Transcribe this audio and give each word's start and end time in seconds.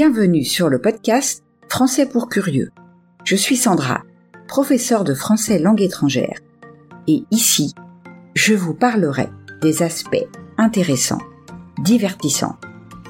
Bienvenue 0.00 0.44
sur 0.44 0.68
le 0.68 0.80
podcast 0.80 1.42
Français 1.68 2.06
pour 2.08 2.28
curieux. 2.28 2.70
Je 3.24 3.34
suis 3.34 3.56
Sandra, 3.56 4.04
professeure 4.46 5.02
de 5.02 5.12
français 5.12 5.58
langue 5.58 5.80
étrangère. 5.80 6.38
Et 7.08 7.24
ici, 7.32 7.74
je 8.36 8.54
vous 8.54 8.74
parlerai 8.74 9.26
des 9.60 9.82
aspects 9.82 10.28
intéressants, 10.56 11.18
divertissants 11.82 12.60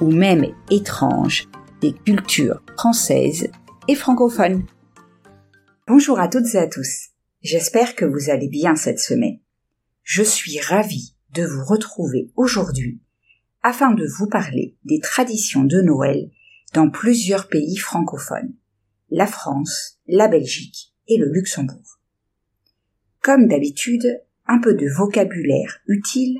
ou 0.01 0.09
même 0.09 0.47
étranges 0.71 1.47
des 1.79 1.93
cultures 1.93 2.59
françaises 2.75 3.49
et 3.87 3.93
francophones. 3.93 4.65
Bonjour 5.87 6.19
à 6.19 6.27
toutes 6.27 6.55
et 6.55 6.57
à 6.57 6.65
tous. 6.65 7.09
J'espère 7.43 7.93
que 7.93 8.05
vous 8.05 8.31
allez 8.31 8.49
bien 8.49 8.75
cette 8.75 8.99
semaine. 8.99 9.37
Je 10.01 10.23
suis 10.23 10.59
ravie 10.59 11.13
de 11.35 11.43
vous 11.43 11.63
retrouver 11.65 12.31
aujourd'hui 12.35 12.99
afin 13.61 13.91
de 13.91 14.07
vous 14.17 14.27
parler 14.27 14.75
des 14.85 14.99
traditions 14.99 15.65
de 15.65 15.81
Noël 15.81 16.31
dans 16.73 16.89
plusieurs 16.89 17.47
pays 17.47 17.77
francophones, 17.77 18.53
la 19.09 19.27
France, 19.27 19.99
la 20.07 20.27
Belgique 20.27 20.93
et 21.07 21.17
le 21.17 21.31
Luxembourg. 21.31 21.99
Comme 23.21 23.47
d'habitude, 23.47 24.21
un 24.47 24.59
peu 24.59 24.73
de 24.73 24.87
vocabulaire 24.87 25.79
utile 25.87 26.39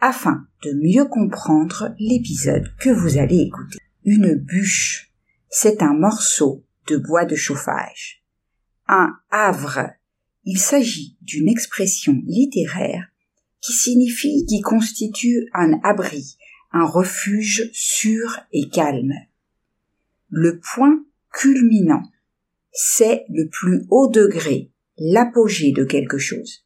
afin 0.00 0.46
de 0.62 0.72
mieux 0.72 1.04
comprendre 1.04 1.94
l'épisode 1.98 2.74
que 2.78 2.90
vous 2.90 3.18
allez 3.18 3.40
écouter. 3.40 3.78
Une 4.04 4.34
bûche, 4.34 5.12
c'est 5.48 5.82
un 5.82 5.94
morceau 5.94 6.64
de 6.86 6.96
bois 6.96 7.24
de 7.24 7.36
chauffage. 7.36 8.24
Un 8.88 9.18
havre, 9.30 9.90
il 10.44 10.58
s'agit 10.58 11.18
d'une 11.20 11.48
expression 11.48 12.20
littéraire 12.26 13.08
qui 13.60 13.72
signifie 13.72 14.46
qui 14.46 14.60
constitue 14.62 15.48
un 15.52 15.78
abri, 15.84 16.36
un 16.72 16.86
refuge 16.86 17.70
sûr 17.72 18.40
et 18.52 18.68
calme. 18.70 19.12
Le 20.32 20.60
point 20.60 21.04
culminant, 21.32 22.02
c'est 22.70 23.24
le 23.30 23.48
plus 23.48 23.84
haut 23.90 24.08
degré, 24.08 24.70
l'apogée 24.96 25.72
de 25.72 25.82
quelque 25.82 26.18
chose. 26.18 26.64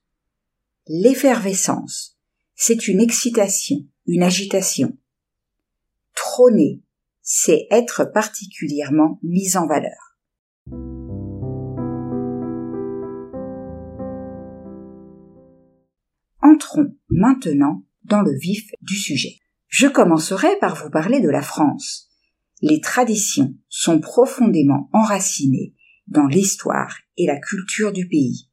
L'effervescence, 0.86 2.18
c'est 2.54 2.88
une 2.88 3.00
excitation, 3.00 3.78
une 4.06 4.22
agitation. 4.22 4.98
Trôner, 6.14 6.82
c'est 7.22 7.66
être 7.70 8.04
particulièrement 8.04 9.18
mis 9.22 9.56
en 9.56 9.66
valeur. 9.66 10.18
Entrons 16.42 16.94
maintenant 17.08 17.82
dans 18.04 18.20
le 18.20 18.36
vif 18.36 18.70
du 18.82 18.96
sujet. 18.96 19.38
Je 19.68 19.86
commencerai 19.86 20.58
par 20.60 20.76
vous 20.76 20.90
parler 20.90 21.20
de 21.20 21.30
la 21.30 21.40
France. 21.40 22.10
Les 22.66 22.80
traditions 22.80 23.54
sont 23.68 24.00
profondément 24.00 24.88
enracinées 24.94 25.74
dans 26.06 26.26
l'histoire 26.26 26.96
et 27.18 27.26
la 27.26 27.38
culture 27.38 27.92
du 27.92 28.08
pays. 28.08 28.48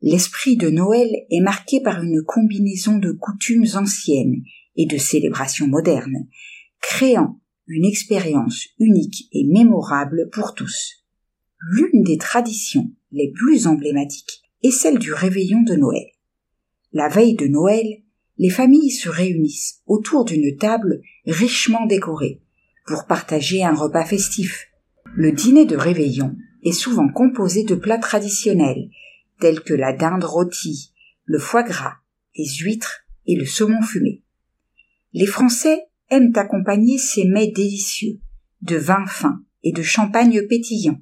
L'esprit 0.00 0.56
de 0.56 0.70
Noël 0.70 1.10
est 1.30 1.42
marqué 1.42 1.82
par 1.82 2.02
une 2.02 2.22
combinaison 2.22 2.96
de 2.96 3.12
coutumes 3.12 3.66
anciennes 3.74 4.42
et 4.76 4.86
de 4.86 4.96
célébrations 4.96 5.66
modernes, 5.66 6.26
créant 6.80 7.42
une 7.66 7.84
expérience 7.84 8.68
unique 8.78 9.28
et 9.32 9.44
mémorable 9.44 10.30
pour 10.32 10.54
tous. 10.54 11.04
L'une 11.60 12.04
des 12.04 12.16
traditions 12.16 12.90
les 13.10 13.32
plus 13.32 13.66
emblématiques 13.66 14.44
est 14.62 14.70
celle 14.70 14.98
du 14.98 15.12
réveillon 15.12 15.60
de 15.60 15.74
Noël. 15.74 16.06
La 16.94 17.08
veille 17.08 17.36
de 17.36 17.48
Noël, 17.48 17.86
les 18.38 18.48
familles 18.48 18.92
se 18.92 19.10
réunissent 19.10 19.82
autour 19.84 20.24
d'une 20.24 20.56
table 20.56 21.02
richement 21.26 21.84
décorée 21.84 22.41
pour 22.86 23.06
partager 23.06 23.64
un 23.64 23.74
repas 23.74 24.04
festif. 24.04 24.68
Le 25.14 25.32
dîner 25.32 25.64
de 25.64 25.76
réveillon 25.76 26.36
est 26.62 26.72
souvent 26.72 27.08
composé 27.08 27.64
de 27.64 27.74
plats 27.74 27.98
traditionnels 27.98 28.88
tels 29.40 29.60
que 29.60 29.74
la 29.74 29.92
dinde 29.92 30.24
rôtie, 30.24 30.92
le 31.24 31.38
foie 31.38 31.62
gras, 31.62 31.96
les 32.36 32.46
huîtres 32.46 33.04
et 33.26 33.36
le 33.36 33.44
saumon 33.46 33.82
fumé. 33.82 34.22
Les 35.12 35.26
Français 35.26 35.86
aiment 36.10 36.32
accompagner 36.36 36.98
ces 36.98 37.24
mets 37.24 37.50
délicieux 37.50 38.20
de 38.62 38.76
vin 38.76 39.04
fin 39.06 39.42
et 39.62 39.72
de 39.72 39.82
champagne 39.82 40.46
pétillant, 40.46 41.00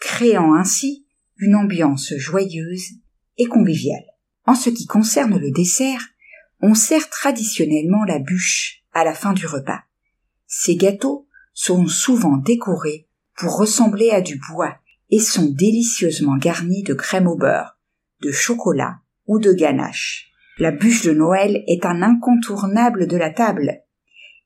créant 0.00 0.54
ainsi 0.54 1.06
une 1.36 1.54
ambiance 1.54 2.14
joyeuse 2.16 2.92
et 3.38 3.46
conviviale. 3.46 4.04
En 4.46 4.54
ce 4.54 4.70
qui 4.70 4.86
concerne 4.86 5.38
le 5.38 5.50
dessert, 5.50 6.08
on 6.60 6.74
sert 6.74 7.10
traditionnellement 7.10 8.04
la 8.04 8.18
bûche 8.18 8.82
à 8.92 9.04
la 9.04 9.14
fin 9.14 9.32
du 9.32 9.46
repas. 9.46 9.82
Ces 10.46 10.76
gâteaux 10.76 11.26
sont 11.52 11.86
souvent 11.86 12.36
décorés 12.36 13.08
pour 13.36 13.56
ressembler 13.56 14.10
à 14.10 14.20
du 14.20 14.40
bois 14.50 14.74
et 15.10 15.20
sont 15.20 15.50
délicieusement 15.50 16.36
garnis 16.36 16.82
de 16.82 16.94
crème 16.94 17.26
au 17.26 17.36
beurre, 17.36 17.78
de 18.22 18.30
chocolat 18.30 19.00
ou 19.26 19.38
de 19.38 19.52
ganache. 19.52 20.30
La 20.58 20.70
bûche 20.70 21.02
de 21.02 21.12
Noël 21.12 21.62
est 21.66 21.84
un 21.86 22.02
incontournable 22.02 23.06
de 23.06 23.16
la 23.16 23.30
table, 23.30 23.82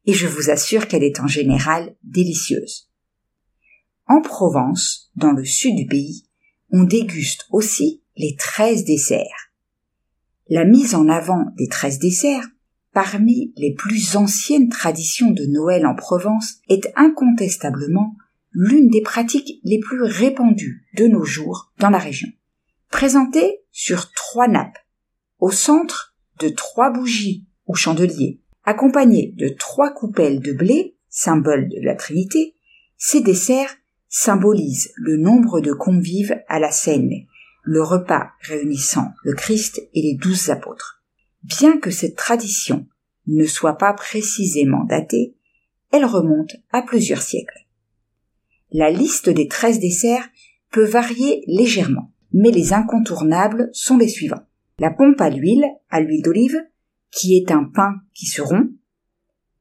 et 0.07 0.13
je 0.13 0.27
vous 0.27 0.51
assure 0.51 0.87
qu'elle 0.87 1.03
est 1.03 1.21
en 1.21 1.27
général 1.27 1.97
délicieuse. 2.05 2.91
En 4.07 4.21
Provence, 4.21 5.11
dans 5.17 5.33
le 5.33 5.45
sud 5.45 5.75
du 5.77 5.87
pays, 5.87 6.27
on 6.71 6.85
déguste 6.85 7.47
aussi 7.51 8.03
les 8.17 8.37
treize 8.37 8.85
desserts. 8.85 9.53
La 10.49 10.65
mise 10.65 10.95
en 10.95 11.09
avant 11.09 11.47
des 11.57 11.69
treize 11.69 11.99
desserts, 11.99 12.47
parmi 12.97 13.53
les 13.59 13.75
plus 13.75 14.17
anciennes 14.17 14.71
traditions 14.71 15.31
de 15.31 15.45
Noël 15.45 15.87
en 15.87 15.95
Provence, 15.95 16.61
est 16.71 16.91
incontestablement 16.97 18.17
l'une 18.53 18.89
des 18.89 19.03
pratiques 19.03 19.61
les 19.65 19.79
plus 19.79 20.03
répandues 20.03 20.87
de 20.97 21.07
nos 21.07 21.23
jours 21.23 21.75
dans 21.79 21.91
la 21.91 21.99
région. 21.99 22.29
Présentée 22.91 23.61
sur 23.71 24.13
trois 24.13 24.49
nappes, 24.49 24.79
au 25.41 25.51
centre 25.51 26.17
de 26.41 26.49
trois 26.49 26.89
bougies 26.89 27.45
ou 27.67 27.75
chandeliers, 27.75 28.41
accompagnés 28.65 29.35
de 29.37 29.51
trois 29.51 29.93
coupelles 29.93 30.41
de 30.41 30.55
blé, 30.55 30.97
symbole 31.11 31.69
de 31.69 31.83
la 31.83 31.97
Trinité, 31.97 32.57
ces 32.97 33.21
desserts 33.21 33.77
symbolisent 34.09 34.91
le 34.97 35.19
nombre 35.19 35.61
de 35.61 35.75
convives 35.75 36.41
à 36.49 36.59
la 36.59 36.71
scène 36.71 37.11
le 37.63 37.83
repas 37.83 38.31
réunissant 38.41 39.13
le 39.23 39.35
Christ 39.35 39.87
et 39.93 40.01
les 40.01 40.15
douze 40.15 40.49
apôtres. 40.49 40.96
Bien 41.47 41.79
que 41.79 41.93
cette 41.93 42.17
tradition 42.17 42.89
ne 43.29 43.45
soit 43.45 43.79
pas 43.79 43.93
précisément 43.93 44.83
datée, 44.83 45.37
elle 45.93 46.05
remonte 46.05 46.57
à 46.73 46.83
plusieurs 46.83 47.23
siècles. 47.23 47.67
La 48.73 48.91
liste 48.91 49.29
des 49.29 49.47
treize 49.47 49.79
desserts 49.79 50.29
peut 50.73 50.85
varier 50.85 51.45
légèrement, 51.47 52.13
mais 52.33 52.51
les 52.51 52.73
incontournables 52.73 53.71
sont 53.73 53.97
les 53.97 54.09
suivants. 54.09 54.45
La 54.81 54.91
pompe 54.91 55.21
à 55.21 55.31
l'huile, 55.31 55.67
à 55.89 56.01
l'huile 56.01 56.23
d'olive, 56.23 56.61
qui 57.13 57.37
est 57.37 57.53
un 57.53 57.63
pain 57.63 57.95
qui 58.13 58.27
se 58.27 58.43
rompt, 58.43 58.73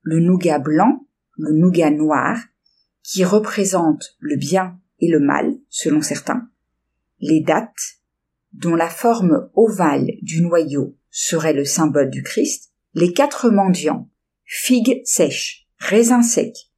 le 0.01 0.19
nougat 0.19 0.57
blanc, 0.57 1.05
le 1.37 1.53
nougat 1.53 1.91
noir, 1.91 2.39
qui 3.03 3.23
représente 3.23 4.17
le 4.19 4.37
bien 4.37 4.79
et 4.99 5.07
le 5.07 5.19
mal, 5.19 5.55
selon 5.69 6.01
certains, 6.01 6.49
les 7.19 7.41
dattes, 7.41 7.99
dont 8.53 8.75
la 8.75 8.89
forme 8.89 9.49
ovale 9.53 10.09
du 10.23 10.41
noyau 10.41 10.95
serait 11.17 11.53
le 11.53 11.63
symbole 11.63 12.09
du 12.09 12.23
Christ, 12.23 12.73
les 12.93 13.13
quatre 13.13 13.49
mendiants, 13.49 14.09
figues 14.43 15.01
sèches, 15.05 15.65
raisins 15.77 16.21
secs, 16.21 16.69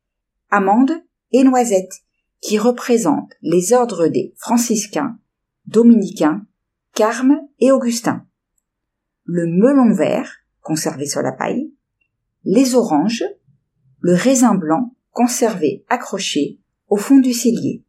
amandes 0.51 0.91
et 1.31 1.43
noisettes, 1.43 2.03
qui 2.39 2.59
représentent 2.59 3.33
les 3.41 3.73
ordres 3.73 4.07
des 4.07 4.35
franciscains, 4.37 5.17
dominicains, 5.65 6.45
carmes 6.93 7.39
et 7.57 7.71
augustins, 7.71 8.27
le 9.23 9.47
melon 9.47 9.91
vert, 9.91 10.31
conservé 10.61 11.07
sur 11.07 11.23
la 11.23 11.31
paille, 11.31 11.73
les 12.43 12.75
oranges, 12.75 13.25
le 14.01 14.13
raisin 14.13 14.53
blanc, 14.53 14.95
conservé 15.13 15.83
accroché 15.89 16.59
au 16.89 16.97
fond 16.97 17.17
du 17.17 17.33
cellier, 17.33 17.83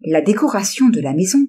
la 0.00 0.22
décoration 0.22 0.88
de 0.88 1.02
la 1.02 1.12
maison 1.12 1.46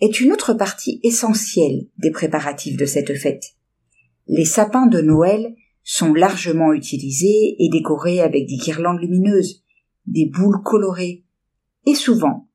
est 0.00 0.20
une 0.20 0.32
autre 0.32 0.54
partie 0.54 1.00
essentielle 1.02 1.86
des 1.98 2.10
préparatifs 2.10 2.76
de 2.76 2.86
cette 2.86 3.14
fête. 3.16 3.56
Les 4.26 4.44
sapins 4.44 4.86
de 4.86 5.00
Noël 5.00 5.54
sont 5.82 6.12
largement 6.12 6.72
utilisés 6.72 7.56
et 7.58 7.68
décorés 7.70 8.20
avec 8.20 8.46
des 8.46 8.56
guirlandes 8.56 9.00
lumineuses, 9.00 9.64
des 10.06 10.26
boules 10.26 10.62
colorées 10.62 11.24
et 11.86 11.94
souvent 11.94 12.48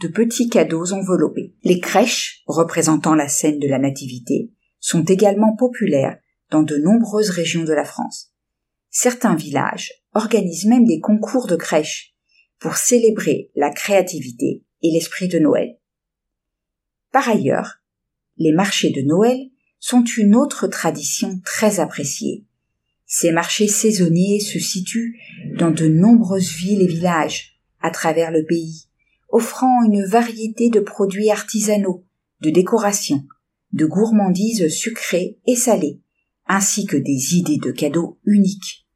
de 0.00 0.08
petits 0.08 0.48
cadeaux 0.48 0.92
enveloppés. 0.92 1.54
Les 1.64 1.80
crèches, 1.80 2.42
représentant 2.46 3.14
la 3.14 3.28
scène 3.28 3.58
de 3.58 3.68
la 3.68 3.78
Nativité, 3.78 4.52
sont 4.78 5.04
également 5.04 5.56
populaires 5.56 6.18
dans 6.50 6.62
de 6.62 6.76
nombreuses 6.76 7.30
régions 7.30 7.64
de 7.64 7.72
la 7.72 7.84
France. 7.84 8.32
Certains 8.90 9.34
villages 9.34 9.92
organisent 10.12 10.66
même 10.66 10.84
des 10.84 11.00
concours 11.00 11.46
de 11.46 11.56
crèches 11.56 12.14
pour 12.58 12.76
célébrer 12.76 13.50
la 13.54 13.70
créativité 13.70 14.64
et 14.82 14.90
l'esprit 14.92 15.28
de 15.28 15.38
Noël. 15.38 15.76
Par 17.12 17.28
ailleurs, 17.28 17.80
les 18.38 18.52
marchés 18.52 18.90
de 18.90 19.02
Noël 19.02 19.50
sont 19.78 20.04
une 20.04 20.34
autre 20.34 20.66
tradition 20.66 21.40
très 21.44 21.80
appréciée. 21.80 22.44
Ces 23.06 23.30
marchés 23.30 23.68
saisonniers 23.68 24.40
se 24.40 24.58
situent 24.58 25.18
dans 25.58 25.70
de 25.70 25.86
nombreuses 25.86 26.52
villes 26.52 26.82
et 26.82 26.86
villages 26.86 27.60
à 27.80 27.90
travers 27.90 28.32
le 28.32 28.44
pays, 28.44 28.88
offrant 29.28 29.84
une 29.84 30.04
variété 30.04 30.70
de 30.70 30.80
produits 30.80 31.30
artisanaux, 31.30 32.04
de 32.40 32.50
décorations, 32.50 33.24
de 33.72 33.86
gourmandises 33.86 34.68
sucrées 34.68 35.38
et 35.46 35.56
salées, 35.56 36.00
ainsi 36.46 36.86
que 36.86 36.96
des 36.96 37.36
idées 37.36 37.58
de 37.58 37.70
cadeaux 37.70 38.18
uniques. 38.24 38.86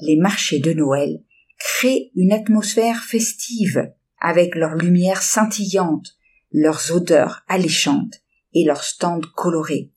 Les 0.00 0.16
marchés 0.16 0.60
de 0.60 0.72
Noël 0.72 1.22
créent 1.58 2.10
une 2.14 2.32
atmosphère 2.32 3.02
festive 3.04 3.92
avec 4.20 4.54
leurs 4.54 4.76
lumières 4.76 5.22
scintillantes, 5.22 6.16
leurs 6.52 6.90
odeurs 6.92 7.42
alléchantes 7.48 8.22
et 8.52 8.64
leurs 8.64 8.82
stands 8.82 9.20
colorés, 9.36 9.92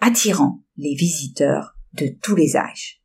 attirant 0.00 0.62
les 0.76 0.94
visiteurs 0.94 1.76
de 1.92 2.08
tous 2.22 2.34
les 2.34 2.56
âges. 2.56 3.00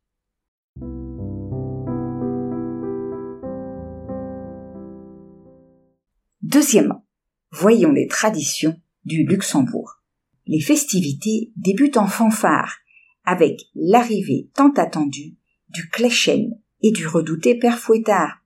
Deuxièmement, 6.42 7.06
voyons 7.52 7.92
les 7.92 8.08
traditions 8.08 8.80
du 9.04 9.24
Luxembourg. 9.24 10.02
Les 10.46 10.60
festivités 10.60 11.52
débutent 11.54 11.96
en 11.96 12.08
fanfare 12.08 12.78
avec 13.24 13.60
l'arrivée 13.74 14.50
tant 14.54 14.72
attendue 14.72 15.36
du 15.68 15.88
Cléchen 15.90 16.58
et 16.82 16.90
du 16.90 17.06
redouté 17.06 17.56
Père 17.56 17.78
Fouettard, 17.78 18.38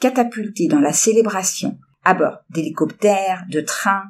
catapultés 0.00 0.66
dans 0.66 0.80
la 0.80 0.92
célébration 0.92 1.78
à 2.06 2.14
bord 2.14 2.38
d'hélicoptères, 2.50 3.44
de 3.50 3.60
trains, 3.60 4.04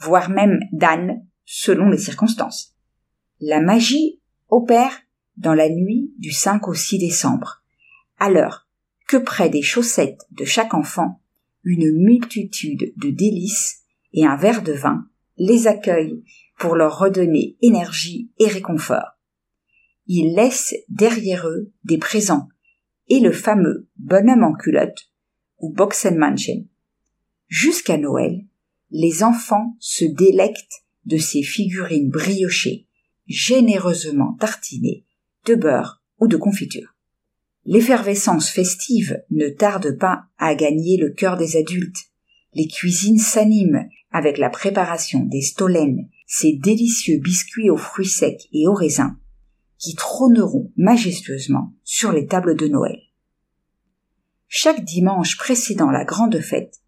voire 0.00 0.30
même 0.30 0.58
d'ânes, 0.72 1.24
selon 1.44 1.88
les 1.90 1.98
circonstances. 1.98 2.74
La 3.40 3.60
magie 3.60 4.20
opère 4.48 5.00
dans 5.36 5.54
la 5.54 5.68
nuit 5.68 6.12
du 6.18 6.32
5 6.32 6.66
au 6.66 6.74
6 6.74 6.98
décembre, 6.98 7.62
alors 8.18 8.66
que 9.06 9.16
près 9.16 9.48
des 9.48 9.62
chaussettes 9.62 10.26
de 10.32 10.44
chaque 10.44 10.74
enfant, 10.74 11.20
une 11.62 11.92
multitude 11.92 12.92
de 12.96 13.10
délices 13.10 13.84
et 14.12 14.26
un 14.26 14.36
verre 14.36 14.62
de 14.62 14.72
vin 14.72 15.06
les 15.36 15.68
accueillent 15.68 16.24
pour 16.58 16.74
leur 16.74 16.98
redonner 16.98 17.56
énergie 17.62 18.28
et 18.40 18.48
réconfort. 18.48 19.20
Ils 20.08 20.34
laissent 20.34 20.74
derrière 20.88 21.46
eux 21.46 21.72
des 21.84 21.98
présents 21.98 22.48
et 23.08 23.20
le 23.20 23.30
fameux 23.30 23.88
bonhomme 23.98 24.42
en 24.42 24.54
culotte 24.54 25.12
ou 25.58 25.72
Boxenmanchen. 25.72 26.66
Jusqu'à 27.48 27.96
Noël, 27.96 28.44
les 28.90 29.22
enfants 29.22 29.76
se 29.78 30.04
délectent 30.04 30.84
de 31.04 31.16
ces 31.16 31.42
figurines 31.42 32.10
briochées, 32.10 32.86
généreusement 33.26 34.36
tartinées 34.40 35.04
de 35.44 35.54
beurre 35.54 36.02
ou 36.18 36.26
de 36.26 36.36
confiture. 36.36 36.94
L'effervescence 37.64 38.48
festive 38.48 39.22
ne 39.30 39.48
tarde 39.48 39.98
pas 39.98 40.24
à 40.38 40.54
gagner 40.54 40.96
le 40.96 41.10
cœur 41.10 41.36
des 41.36 41.56
adultes. 41.56 42.10
Les 42.54 42.68
cuisines 42.68 43.18
s'animent 43.18 43.88
avec 44.10 44.38
la 44.38 44.50
préparation 44.50 45.24
des 45.24 45.42
stolènes, 45.42 46.08
ces 46.26 46.52
délicieux 46.52 47.18
biscuits 47.18 47.70
aux 47.70 47.76
fruits 47.76 48.08
secs 48.08 48.48
et 48.52 48.66
aux 48.66 48.74
raisins, 48.74 49.16
qui 49.78 49.94
trôneront 49.94 50.72
majestueusement 50.76 51.74
sur 51.84 52.12
les 52.12 52.26
tables 52.26 52.56
de 52.56 52.68
Noël. 52.68 52.98
Chaque 54.48 54.84
dimanche 54.84 55.36
précédant 55.36 55.90
la 55.90 56.04
grande 56.04 56.40
fête, 56.40 56.80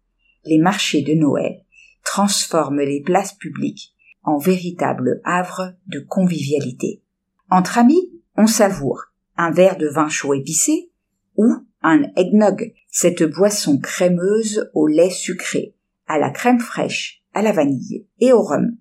les 0.45 0.57
marchés 0.57 1.01
de 1.01 1.13
Noël 1.13 1.63
transforment 2.03 2.81
les 2.81 3.01
places 3.01 3.33
publiques 3.33 3.93
en 4.23 4.37
véritables 4.37 5.21
havres 5.23 5.73
de 5.87 5.99
convivialité. 5.99 7.01
Entre 7.49 7.77
amis, 7.77 8.11
on 8.35 8.47
savoure 8.47 9.05
un 9.37 9.51
verre 9.51 9.77
de 9.77 9.87
vin 9.87 10.09
chaud 10.09 10.33
épicé 10.33 10.91
ou 11.35 11.53
un 11.81 12.03
eggnog, 12.15 12.73
cette 12.89 13.23
boisson 13.23 13.79
crémeuse 13.79 14.69
au 14.73 14.87
lait 14.87 15.09
sucré, 15.09 15.75
à 16.07 16.17
la 16.17 16.29
crème 16.29 16.59
fraîche, 16.59 17.23
à 17.33 17.41
la 17.41 17.51
vanille 17.51 18.05
et 18.19 18.33
au 18.33 18.41
rhum. 18.41 18.77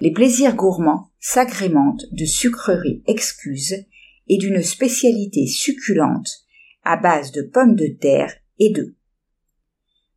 Les 0.00 0.12
plaisirs 0.12 0.56
gourmands 0.56 1.10
s'agrémentent 1.18 2.06
de 2.12 2.24
sucreries 2.24 3.02
excuses 3.06 3.76
et 4.28 4.38
d'une 4.38 4.62
spécialité 4.62 5.46
succulente 5.46 6.46
à 6.84 6.96
base 6.96 7.32
de 7.32 7.42
pommes 7.42 7.76
de 7.76 7.88
terre 8.00 8.32
et 8.58 8.70
d'œufs. 8.70 8.94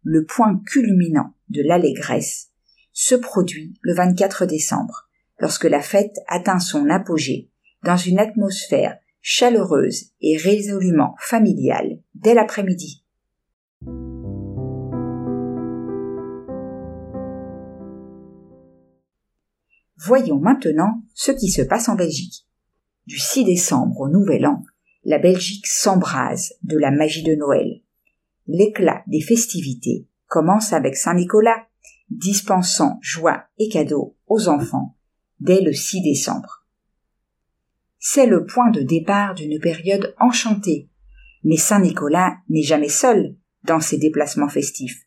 Le 0.05 0.25
point 0.25 0.61
culminant 0.65 1.33
de 1.47 1.61
l'allégresse 1.61 2.49
se 2.91 3.15
produit 3.15 3.73
le 3.81 3.93
24 3.93 4.45
décembre, 4.45 5.07
lorsque 5.39 5.63
la 5.63 5.81
fête 5.81 6.17
atteint 6.27 6.59
son 6.59 6.89
apogée 6.89 7.49
dans 7.83 7.95
une 7.95 8.19
atmosphère 8.19 8.97
chaleureuse 9.21 10.11
et 10.19 10.35
résolument 10.35 11.15
familiale 11.19 11.99
dès 12.15 12.33
l'après-midi. 12.33 13.05
Voyons 20.05 20.39
maintenant 20.39 21.01
ce 21.13 21.31
qui 21.31 21.49
se 21.49 21.61
passe 21.61 21.87
en 21.87 21.95
Belgique. 21.95 22.45
Du 23.07 23.17
6 23.17 23.45
décembre 23.45 24.01
au 24.01 24.09
Nouvel 24.09 24.45
An, 24.45 24.65
la 25.05 25.17
Belgique 25.17 25.65
s'embrase 25.65 26.55
de 26.63 26.77
la 26.77 26.91
magie 26.91 27.23
de 27.23 27.35
Noël. 27.35 27.82
L'éclat 28.47 29.03
des 29.07 29.21
festivités 29.21 30.07
commence 30.27 30.73
avec 30.73 30.97
Saint 30.97 31.13
Nicolas, 31.13 31.67
dispensant 32.09 32.99
joie 33.01 33.45
et 33.57 33.69
cadeaux 33.69 34.17
aux 34.27 34.49
enfants 34.49 34.97
dès 35.39 35.61
le 35.61 35.73
6 35.73 36.01
décembre. 36.01 36.65
C'est 37.99 38.25
le 38.25 38.45
point 38.45 38.69
de 38.69 38.81
départ 38.81 39.33
d'une 39.33 39.59
période 39.59 40.13
enchantée. 40.19 40.89
Mais 41.43 41.57
Saint 41.57 41.79
Nicolas 41.79 42.37
n'est 42.49 42.63
jamais 42.63 42.89
seul 42.89 43.35
dans 43.63 43.79
ses 43.79 43.97
déplacements 43.97 44.49
festifs. 44.49 45.03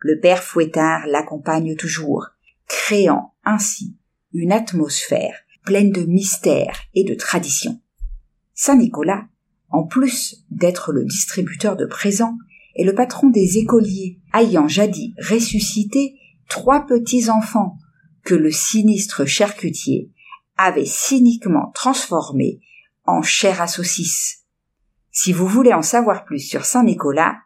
Le 0.00 0.18
père 0.20 0.42
Fouettard 0.42 1.06
l'accompagne 1.06 1.76
toujours, 1.76 2.28
créant 2.66 3.34
ainsi 3.44 3.96
une 4.32 4.52
atmosphère 4.52 5.34
pleine 5.64 5.90
de 5.90 6.02
mystères 6.02 6.84
et 6.94 7.04
de 7.04 7.14
traditions. 7.14 7.80
Saint 8.54 8.76
Nicolas 8.76 9.26
en 9.70 9.84
plus 9.84 10.44
d'être 10.50 10.92
le 10.92 11.04
distributeur 11.04 11.76
de 11.76 11.84
présents, 11.84 12.38
est 12.78 12.84
le 12.84 12.94
patron 12.94 13.28
des 13.28 13.58
écoliers, 13.58 14.20
ayant 14.32 14.68
jadis 14.68 15.12
ressuscité 15.18 16.14
trois 16.48 16.86
petits 16.86 17.28
enfants 17.28 17.76
que 18.24 18.34
le 18.34 18.50
sinistre 18.50 19.24
charcutier 19.26 20.10
avait 20.56 20.86
cyniquement 20.86 21.70
transformés 21.74 22.60
en 23.04 23.22
chair 23.22 23.60
à 23.60 23.66
saucisse. 23.66 24.44
Si 25.10 25.32
vous 25.32 25.46
voulez 25.46 25.72
en 25.72 25.82
savoir 25.82 26.24
plus 26.24 26.40
sur 26.40 26.64
Saint 26.64 26.84
Nicolas, 26.84 27.36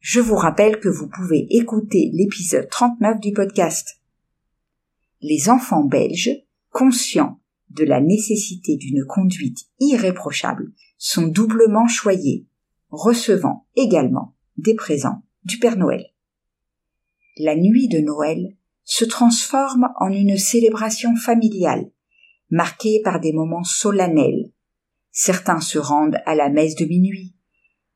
je 0.00 0.20
vous 0.20 0.36
rappelle 0.36 0.78
que 0.78 0.88
vous 0.88 1.08
pouvez 1.08 1.46
écouter 1.50 2.10
l'épisode 2.12 2.68
39 2.68 3.20
du 3.20 3.32
podcast. 3.32 4.00
Les 5.20 5.50
enfants 5.50 5.84
belges, 5.84 6.30
conscients 6.70 7.40
de 7.70 7.84
la 7.84 8.00
nécessité 8.00 8.76
d'une 8.76 9.04
conduite 9.04 9.66
irréprochable, 9.80 10.72
sont 10.96 11.26
doublement 11.26 11.88
choyés, 11.88 12.46
recevant 12.90 13.66
également 13.74 14.36
des 14.58 14.74
présents 14.74 15.22
du 15.44 15.58
Père 15.58 15.76
Noël. 15.76 16.04
La 17.38 17.54
nuit 17.54 17.88
de 17.88 18.00
Noël 18.00 18.56
se 18.82 19.04
transforme 19.04 19.88
en 20.00 20.10
une 20.10 20.36
célébration 20.36 21.14
familiale, 21.14 21.90
marquée 22.50 23.00
par 23.04 23.20
des 23.20 23.32
moments 23.32 23.62
solennels. 23.62 24.50
Certains 25.12 25.60
se 25.60 25.78
rendent 25.78 26.18
à 26.26 26.34
la 26.34 26.48
messe 26.48 26.74
de 26.74 26.86
minuit, 26.86 27.34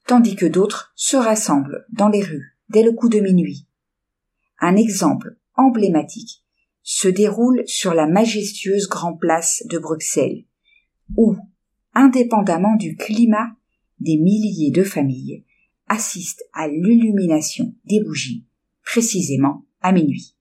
tandis 0.07 0.37
que 0.37 0.47
d'autres 0.47 0.93
se 0.95 1.17
rassemblent 1.17 1.85
dans 1.91 2.09
les 2.09 2.23
rues 2.23 2.57
dès 2.69 2.85
le 2.85 2.93
coup 2.93 3.09
de 3.09 3.19
minuit. 3.19 3.67
Un 4.61 4.77
exemple 4.77 5.37
emblématique 5.57 6.45
se 6.85 7.09
déroule 7.09 7.65
sur 7.67 7.93
la 7.93 8.07
majestueuse 8.07 8.89
Grand 8.89 9.15
Place 9.15 9.65
de 9.69 9.79
Bruxelles, 9.79 10.45
où, 11.17 11.37
indépendamment 11.93 12.77
du 12.77 12.97
climat, 12.97 13.51
des 13.99 14.17
milliers 14.17 14.71
de 14.71 14.85
familles 14.85 15.45
assistent 15.93 16.43
à 16.55 16.69
l'illumination 16.69 17.75
des 17.85 18.03
bougies, 18.03 18.47
précisément 18.83 19.67
à 19.83 19.93
minuit. 19.93 20.35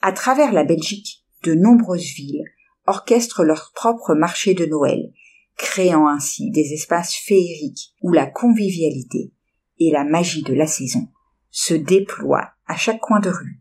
À 0.00 0.12
travers 0.12 0.52
la 0.52 0.64
Belgique, 0.64 1.22
de 1.42 1.52
nombreuses 1.52 2.14
villes 2.14 2.44
orchestrent 2.86 3.44
leur 3.44 3.72
propre 3.74 4.14
marché 4.14 4.54
de 4.54 4.64
Noël, 4.64 5.12
créant 5.58 6.08
ainsi 6.08 6.50
des 6.50 6.72
espaces 6.72 7.14
féeriques 7.14 7.94
où 8.00 8.10
la 8.10 8.26
convivialité 8.26 9.34
et 9.78 9.90
la 9.90 10.04
magie 10.04 10.42
de 10.42 10.54
la 10.54 10.66
saison 10.66 11.06
se 11.50 11.74
déploient 11.74 12.52
à 12.66 12.76
chaque 12.76 13.00
coin 13.00 13.20
de 13.20 13.28
rue. 13.28 13.60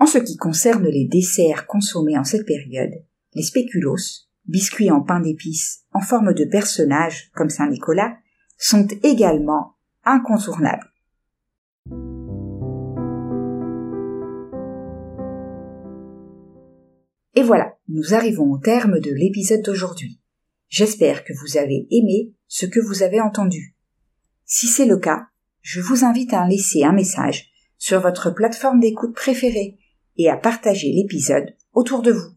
En 0.00 0.06
ce 0.06 0.18
qui 0.18 0.36
concerne 0.36 0.88
les 0.88 1.06
desserts 1.06 1.68
consommés 1.68 2.18
en 2.18 2.24
cette 2.24 2.46
période, 2.46 3.04
les 3.34 3.44
spéculoos, 3.44 4.26
biscuits 4.46 4.90
en 4.90 5.02
pain 5.02 5.20
d'épices 5.20 5.84
en 5.92 6.00
forme 6.00 6.34
de 6.34 6.44
personnages 6.46 7.30
comme 7.34 7.50
Saint 7.50 7.70
Nicolas, 7.70 8.16
sont 8.62 8.86
également 9.02 9.74
incontournables. 10.04 10.88
Et 17.34 17.42
voilà, 17.42 17.76
nous 17.88 18.14
arrivons 18.14 18.52
au 18.52 18.58
terme 18.58 19.00
de 19.00 19.10
l'épisode 19.10 19.62
d'aujourd'hui. 19.62 20.20
J'espère 20.68 21.24
que 21.24 21.32
vous 21.32 21.56
avez 21.56 21.88
aimé 21.90 22.34
ce 22.46 22.66
que 22.66 22.78
vous 22.78 23.02
avez 23.02 23.20
entendu. 23.20 23.74
Si 24.44 24.68
c'est 24.68 24.86
le 24.86 24.98
cas, 24.98 25.26
je 25.60 25.80
vous 25.80 26.04
invite 26.04 26.32
à 26.32 26.46
laisser 26.46 26.84
un 26.84 26.92
message 26.92 27.50
sur 27.78 28.00
votre 28.00 28.30
plateforme 28.30 28.78
d'écoute 28.78 29.14
préférée 29.14 29.78
et 30.16 30.30
à 30.30 30.36
partager 30.36 30.92
l'épisode 30.92 31.56
autour 31.72 32.02
de 32.02 32.12
vous. 32.12 32.30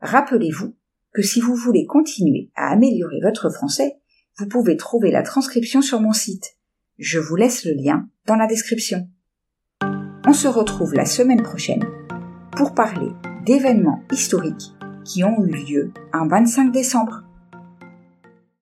Rappelez-vous 0.00 0.76
que 1.14 1.22
si 1.22 1.40
vous 1.40 1.54
voulez 1.54 1.86
continuer 1.86 2.50
à 2.56 2.72
améliorer 2.72 3.20
votre 3.22 3.48
français, 3.48 3.96
vous 4.38 4.46
pouvez 4.46 4.76
trouver 4.76 5.10
la 5.10 5.22
transcription 5.22 5.80
sur 5.80 6.00
mon 6.00 6.12
site. 6.12 6.56
Je 6.98 7.18
vous 7.18 7.36
laisse 7.36 7.64
le 7.64 7.72
lien 7.72 8.08
dans 8.26 8.36
la 8.36 8.46
description. 8.46 9.08
On 10.26 10.32
se 10.32 10.48
retrouve 10.48 10.94
la 10.94 11.04
semaine 11.04 11.42
prochaine 11.42 11.84
pour 12.56 12.74
parler 12.74 13.10
d'événements 13.44 14.02
historiques 14.10 14.72
qui 15.04 15.22
ont 15.22 15.44
eu 15.44 15.50
lieu 15.50 15.92
un 16.12 16.26
25 16.26 16.72
décembre. 16.72 17.22